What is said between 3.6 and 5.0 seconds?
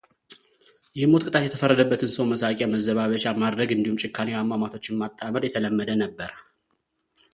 እንዲሁም ጭካኔያዊ አሟሟቶችን